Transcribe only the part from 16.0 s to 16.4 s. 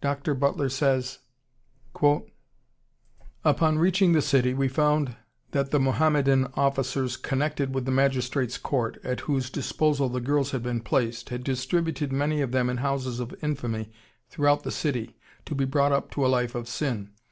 to a